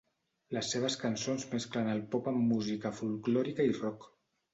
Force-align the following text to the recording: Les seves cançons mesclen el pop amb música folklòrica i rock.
Les 0.57 0.69
seves 0.75 0.95
cançons 1.01 1.45
mesclen 1.51 1.91
el 1.93 2.01
pop 2.15 2.29
amb 2.31 2.41
música 2.53 2.93
folklòrica 3.01 3.67
i 3.73 3.77
rock. 3.83 4.09